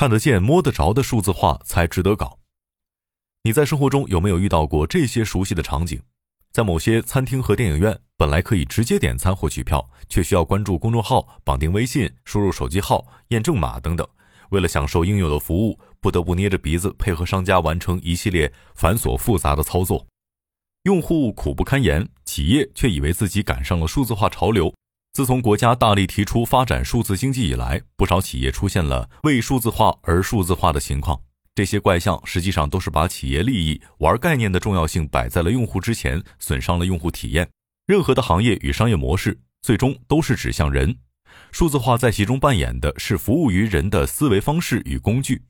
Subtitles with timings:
[0.00, 2.38] 看得见、摸得着的数字化才值得搞。
[3.42, 6.00] 你在生活中有没有遇到过这些熟悉的场景？
[6.50, 14.08] 在某些餐厅和电影院，本来可以直接点餐或取票，却需要关注公众号、绑定微信、输入手机号、验证码等等。
[14.48, 20.06] 为了享受应有的服务，不得不捏着鼻子配合商家完成一系列繁琐复杂的操作，
[20.84, 24.72] 用户苦不堪言，企业却以为自己赶上了数字化潮流。
[25.12, 31.20] 自从国家大力提出发展数字经济以来，不少企业出现了为数字化而数字化的情况。
[31.52, 37.48] 这些怪象实际上都是把企业利益、玩概念的重要性摆在了用户之前，损伤了用户体验。
[37.88, 40.96] 任何的行业与商业模式，最终都是指向人。
[41.50, 45.42] 数字化在其中扮演的是服务于人的思维方式与工具。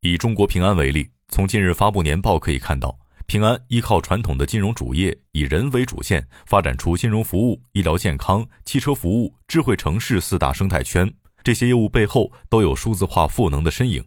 [0.00, 11.12] 以中国平安为例，从近日发布年报可以看到，平安依靠传统的金融主业，以人为主线，发展出金融服务、医疗健康、汽车服务、智慧城市四大生态圈。
[11.42, 14.04] 这些业务背后都有数字化赋能的身影。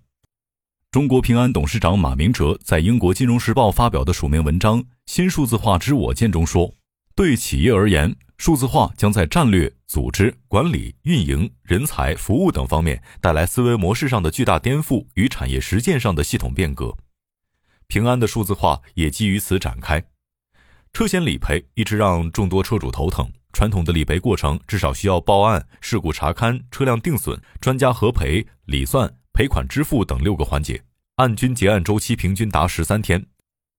[0.90, 6.74] 中国平安董事长马明哲在英国《金融时报》发表的署名文章《新数字化之我见》中说
[7.14, 16.96] ：“对企业而言，数字化将在战略、组织、管理、运营、人才、服务等方面带来思维模式上的巨大颠覆与产业实践上的系统变革。
[17.90, 20.02] 平安的数字化也基于此展开。
[20.94, 30.84] 车险理赔一直让众多车主头疼，传统的理赔过程至少需要报案、事故查勘、车辆定损、专家核赔、理算。”赔款支付等六个环节，
[31.16, 33.26] 案均结案周期平均达十三天。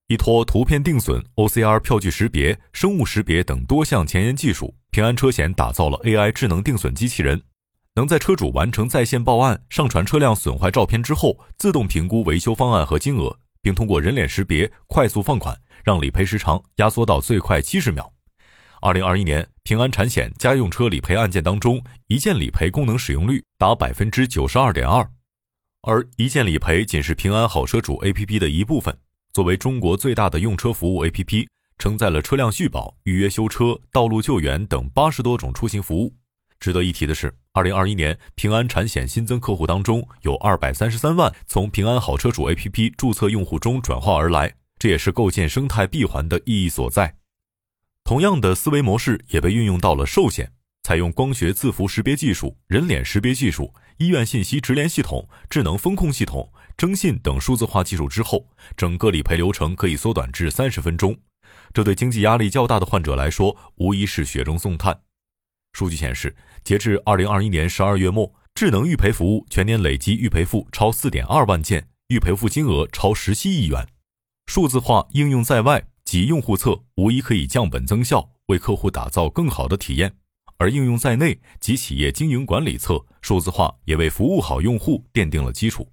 [0.06, 7.42] 依托图片定损、OCR 票据识别、生物识别等多项前沿技术，平安车险打造了 AI 智能定损机器人，
[7.95, 18.12] 能在车主完成在线报案、上传车辆损坏照片之后，自动评估维修方案和金额，并通过人脸识别快速放款，让理赔时长压缩到最快七十秒。
[18.80, 25.06] 二零二一年，平安产险家用车理赔案件当中，一键理赔功能使用率达百分之九十二点二。
[25.83, 28.97] 而一键理赔仅是平安好车主 APP 的一部分。
[29.33, 31.47] 作为中国最大的用车服务 APP，
[31.78, 36.14] 承载了车辆续保、预约修车、道路救援等八十多种出行服务。
[36.60, 47.16] 值得一提的是，二零二一年平安产险新增客户当中，有二百三十三万从平安好车主 APP 注册用户中转化而来，这也是构建生态闭环的意义所在。
[48.04, 50.52] 同样的思维模式也被运用到了寿险。
[50.82, 58.46] 采用光学字符识别技术、人脸识别技术、医院信息直联系统、智能风控系统、征信等数字化技术之后，
[58.77, 61.16] 整个理赔流程可以缩短至三十分钟。
[61.72, 65.00] 这对经济压力较大的患者来说，无疑是雪中送炭。
[65.73, 73.86] 数据显示，截至二零二一年十二月末，智能预赔服务全年累计预赔付超四点二万件，预赔付金额超十七亿元。
[74.47, 80.17] 数字化应用在外及用户侧，无疑可以降本增效，为客户打造更好的体验。
[80.58, 85.89] 而应用在内及企业经营管理侧，数字化也为服务好用户奠定了基础。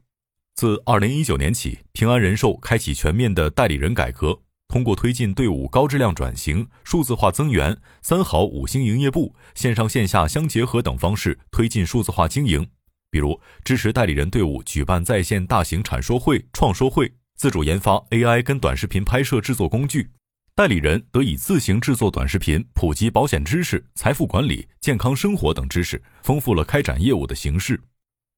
[0.55, 12.67] 自二零一九年起，平安人寿开启全面的代理人改革，通过推进队伍高质量转型、数字化增援、三好五星营业部、线上线下相结合等方式推进数字化经营。
[13.09, 20.09] 比如，支持代理人队伍举办在线大型产说会、创说会，自主研发 AI 跟短视频拍摄制作工具。
[20.53, 27.79] 代理人得以自行制作短视频，普及保险知识、财富管理、健康生活等知识，丰富了开展业务的形式。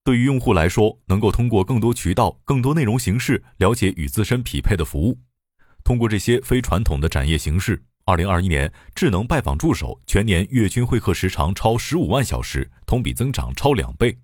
[0.04, 5.18] 对于用户来说，能够通过更多渠道、更多内容形式了解与自身匹配的服务。
[5.90, 14.16] 通过这些非传统的展业形式，二零二一年智能拜访助手全年月均会客时长超十五万小时，同比增长超两倍。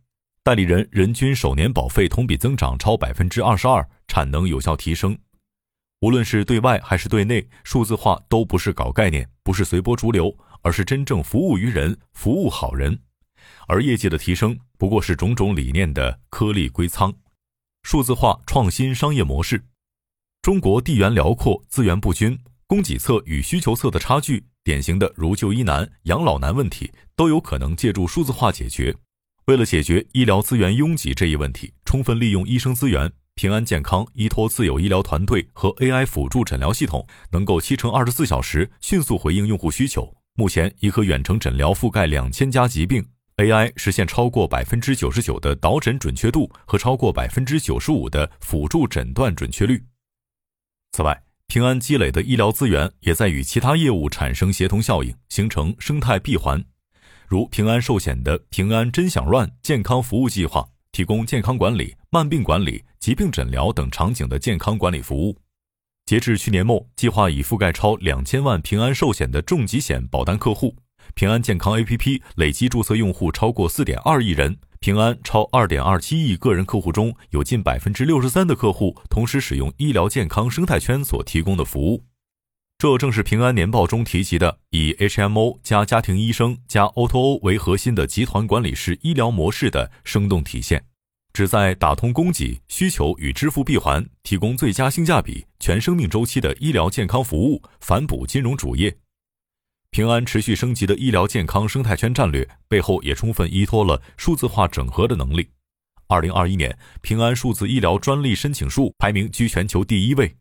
[0.43, 5.17] 代理人人均首年保费同比增长超百分之二十二，产能有效提升。
[6.01, 12.99] 无论是对外还是对内，数字化都不是搞概念，不是随波逐流，而是真正服务于人，服务好人。
[13.67, 17.11] 而业绩的提升，不过是种种理念的颗粒归仓。
[17.81, 19.65] 数字化创新商业模式，
[20.45, 28.95] 中国地缘辽阔，资源不均，供给侧与需求侧的差距，典型的如就医难、养老难问题，都有可能借助数字化解决。
[29.47, 33.11] 为了解决医疗资源拥挤这一问题，充分利用医生资源。
[33.33, 40.15] 平安健康依托自有医疗团队和 AI 辅助诊疗系统，能够七乘二十四小时迅速回应用户需求。
[40.35, 43.03] 目前已可远程诊疗覆盖两千家疾病
[43.37, 49.83] ，AI 实现超过百分之九十九的导诊准确度和超过百分之九十五的辅助诊断准确率。
[50.95, 56.63] 此外，平安积累的医疗资源也在与其他业务产生协同效应，形成生态闭环。
[57.27, 60.65] 如平安寿险的平安真享乱健康服务计划。
[60.93, 65.37] 提供健康管理、慢病管理、疾病诊疗等场景的健康管理服务。
[66.05, 70.77] 截至去年末，计划已覆盖超两千万平安寿险的重疾险保单客户。
[71.13, 82.03] 平安健康 APP 累计注册用户超过四点二亿人，平安超二点二七亿个人客户中有近百分之六十三的客户同时使用医疗健康生态圈所提供的服务。
[82.77, 90.83] 这正是平安年报中提及的以 HMO 加家庭医生加 O2O 为核心的集团管理式医疗模式的生动体现，
[91.33, 98.95] 旨在打通供给、需求与支付闭环，提供最佳性价比、全生命周期的医疗健康服务，反哺金融主业。
[99.95, 105.47] 平安持续升级的医疗健康生态圈战略背后，也充分依托了数字化整合的能力。
[106.07, 110.35] 二零二一年，平安数字医疗专利申请数排名居全球第一位。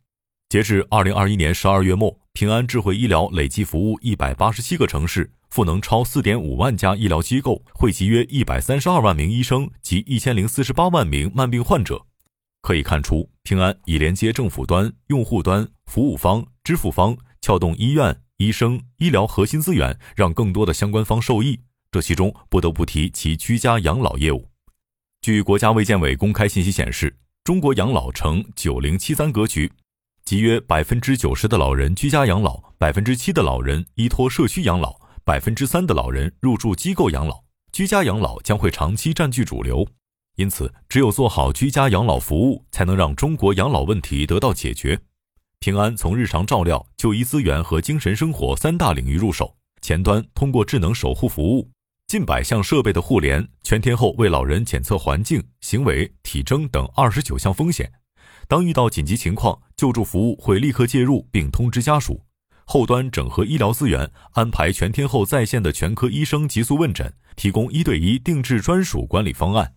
[0.49, 12.05] 截至二零二一年十二月末，平安智慧医疗累计服务一百八十七个城市，赋能超四点五万家医疗机构，惠及约一百三十二万名医生及一千零四十八万名慢病患者。
[12.61, 21.60] 可以看出，平安已连接政府端、用户端、服务方、支付方，撬动医院、医生、医疗核心资源，让更多的相关方受益。
[21.92, 24.48] 这其中不得不提其居家养老业务。
[25.20, 29.70] 据国家卫健委公开信息显示，中国养老呈九零七三格局。
[30.25, 37.44] 即约百分之九十的老人居家养老，百分之七的老人依托社区养老，百分之三的老人入住机构养老。
[37.72, 39.86] 居家养老将会长期占据主流，
[40.36, 44.98] 因此，只有做好居家养老服务，才能让中国养老问题得到解决。
[45.64, 51.70] 平安从日常照料、就医资源和精神生活三大领域入手，前端通过智能守护服务，
[52.06, 57.90] 近百项设备的互联，全天候为老人检测环境、行为、体征等二十九项风险。
[58.46, 62.20] 当遇到紧急情况，救助服务会立刻介入并通知家属。
[62.67, 69.72] 后端整合医疗资源，安排全天候在线的全科医生急速问诊，提供一对一定制专属管理方案。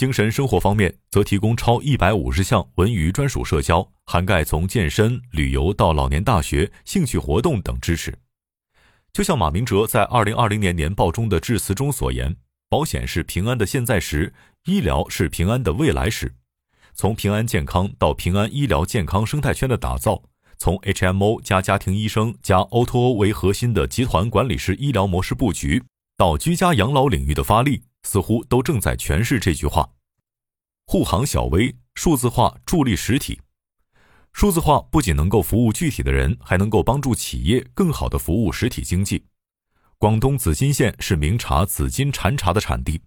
[0.00, 8.16] 精神生活方面，则提供超一百五十项文娱专属社交，涵盖从健身、旅游到老年大学、兴趣活动等支持。
[9.12, 12.34] 就像马明哲在二零二零年年报中的致辞中所言
[12.70, 14.32] ：“保险是平安的现在时，
[14.64, 16.34] 医疗是平安的未来时。”
[16.96, 20.22] 从平安健康到平安医疗健康生态圈的打造，
[20.56, 25.82] 从 HMO 加家庭医生加 O2O 为核心的集团管理式医疗模式布局，
[26.16, 29.88] 到居家养老领域的发力，似乎都正在诠释这句话：
[30.86, 33.40] 护航小微，数字化助力实体。
[34.32, 39.24] 数字化不仅能够服务具体的人，还能够帮助企业更好的服务实体经济。
[39.98, 43.02] 广东紫金县是名茶紫金禅茶的产地。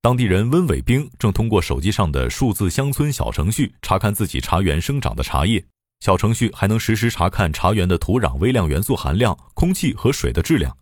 [0.00, 5.64] 当地人温伟兵正通过手机上的数字乡村小程序查看自己茶园生长的茶叶，
[6.00, 10.76] 小程序还能实时查看茶园的土壤微量元素含量、空气和水的质量。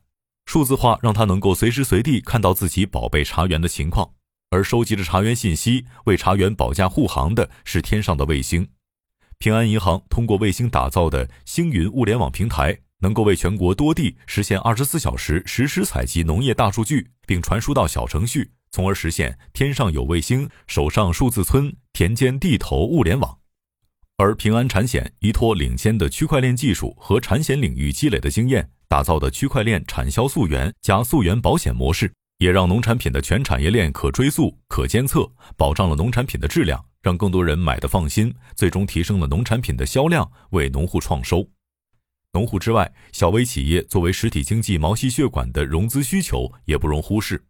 [0.47, 4.09] 数字化让他能够随时随地看到自己宝贝茶园的情况，
[4.51, 8.69] 而收集着茶园信息、为茶园保驾护航的是天上的卫星。
[9.39, 18.53] 平安银行通过卫星打造的星云物联网平台，能够为全国多地实现二十四小时实时采集农业大数据，并传输到小程序。
[18.71, 23.39] 从而实现天上有卫星，手上数字村，田间地头物联网。
[24.17, 41.49] 而平安产险依托领先的区块链技术和产险领域积累的经验，打造的区块链产销溯源加溯源保险模式，也让农产品的全产业链可追溯、可监测，保障了农产品的质量，让更多人买的放心，最终提升了农产品的销量，为农户创收。
[42.35, 47.45] 农户之外，小微企业作为实体经济毛细血管的融资需求也不容忽视。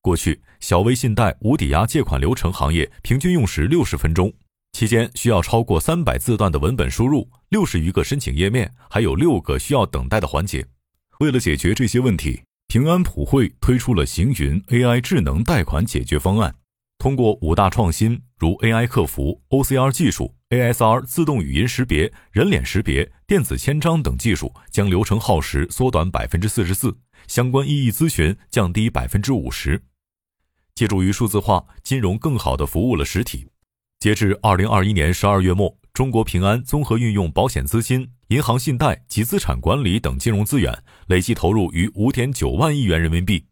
[0.00, 4.32] 过去，小微信贷无抵押借款流程行业平均用时六十分钟，
[4.76, 10.66] 期间需要超过三百字段的文本输入，六十余个申请页面，还有六个需要等待的环节。
[11.20, 16.54] 为了解决这些问题，平安普惠推出了行云 AI 智能贷款解决方案，
[16.98, 26.94] 通过五大创新，如 AI 客服、OCR 技术、ASR 自动语音识别、人脸识别、电子签章等技术，将流程耗时缩短百分之四十四，
[27.26, 29.82] 相关异议咨询降低百分之五十。
[30.74, 33.46] 借助于数字化，金融更好地服务了实体。
[33.98, 43.46] 截至二零二一年十二月末，中国平安综合运用保险资金、银行信贷及资产管理等金融资源，累计投入逾五点九万亿元人民币。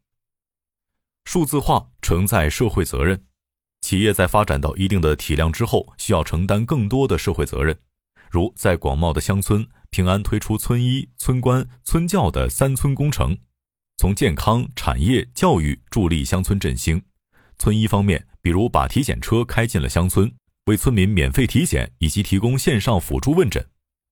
[1.25, 3.25] 数字化承载社会责任，
[3.81, 7.79] 企业在发展到一定的体量之后，需要承担更多的社会责任。
[8.31, 13.39] 如在广袤的乡村，平安推出村医、村官、村教的三村工程，
[13.97, 17.03] 从健康、产业、教育助力乡村振兴。
[17.59, 20.31] 村医方面，比如把体检车开进了乡村，
[20.67, 23.63] 为村民免费体检以及提供线上辅助问诊；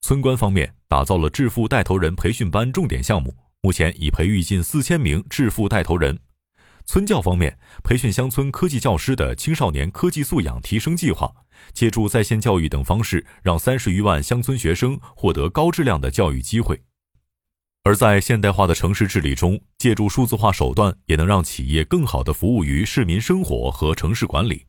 [0.01, 6.17] 村官方面，打造了致富带头人培训班重点项目，目前已培育近四千名致富带头人；
[6.87, 11.31] 村教方面，培训乡村科技教师的青少年科技素养提升计划，
[11.75, 16.81] 借助在线教育等方式，让三十余万乡村学生获得高质量的教育机会。
[17.85, 24.65] 而在现代化的城市治理中，借助数字化手段，也能让企业更好地服务于市民生活和城市管理。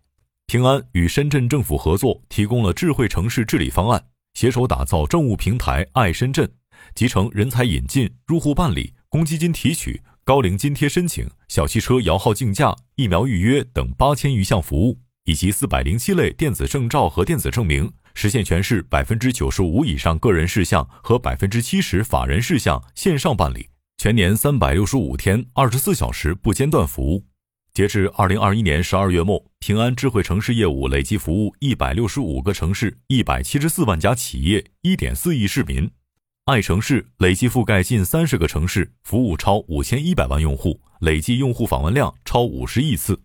[0.48, 4.04] 平安与深圳政府合作，提供了智慧城市治理方案，
[4.34, 6.52] 携手打造政务平台“爱深圳”，
[6.96, 17.94] 集成人才引进、入户办理、公积金提取、高龄津贴申请、小汽车摇号竞价、疫苗预约等八千余项服务，以及四百零七类电子证照和电子证明。
[18.14, 27.26] 实现全市百分之九十五以上个人事项和百分之七十法人事项线上办理，全年三百六十五天、二十四小时不间断服务。
[27.74, 35.90] 截至二零二一年十二月末，平安智慧城市业务累计服务一百六十五个城市、一百七十四万家企业、一点四亿市民。
[36.46, 43.20] 爱城市累计覆盖近三十个城市，服务超五千一百万用户，累计用户访问量超五十亿次。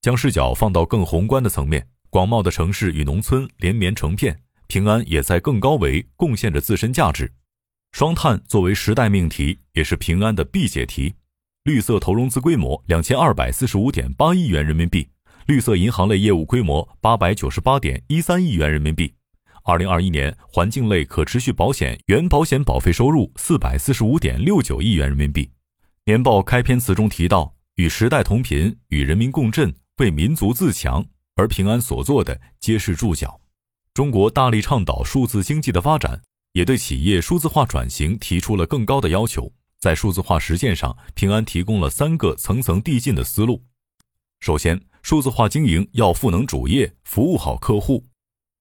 [0.00, 1.86] 将视角放到更宏观的层面。
[2.10, 7.30] 广袤的城市与农村连绵成片，平安也在更高维贡献着自身价值。
[7.92, 11.14] 双碳作为时代命题，也是平安的必解题。
[11.64, 15.06] 绿色投融资规模两千二百四十五点八亿元人民币，
[15.46, 19.12] 绿色银行类业务规模八百九十八点一三亿元人民币。
[19.64, 25.50] 二零二一年环境类可持续保险原保险保费收入四百四十五点六九亿元人民币。
[26.06, 31.04] 年报开篇词中提到：“与时代同频，与人民共振，为民族自强。”
[31.38, 33.40] 而平安所做的皆是注脚。
[33.94, 36.20] 中国大力倡导数字经济的发展，
[36.52, 39.50] 也对企业数字化转型提出了更高的要求。
[39.78, 43.62] 在数字化实践上，平安提供了三个层层递进的思路。
[44.40, 48.04] 首先，数字化经营要赋能主业，服务好客户，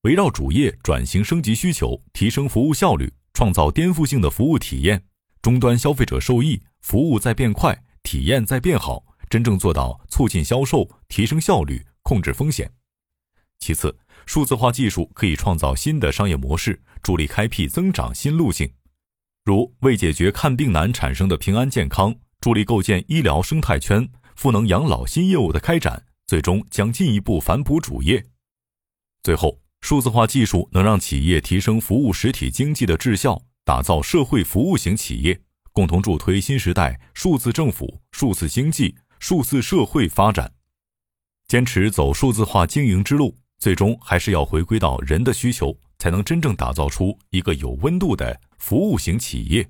[0.04, 5.04] 围绕主业转型升级需求，提升服务效率，创造颠覆性的服务体验，
[5.42, 11.84] 终端消费者受益，服务在变快，体验在变好，真正做到促进销售，提升效率。
[12.08, 12.72] 控制风险。
[13.60, 13.94] 其次，
[14.26, 18.72] 数字化技术可以创造新的商业模式，助力开辟增长新路径，
[19.44, 28.24] 如为解决看病难产生的平安健康，助力构建医疗生态圈，赋能养老新业务的开展，最终将进一步反哺主业。
[29.22, 35.38] 最后，数字化技术能让企业提升服务实体经济的质效，打造社会服务型企业，
[35.74, 40.54] 共同助推新时代数字政府、数字经济、数字社会发展。
[41.48, 49.66] 坚持走数字化经营之路，最终还是要回归到人的需求，才能真正打造出一个有温度的服务型企业。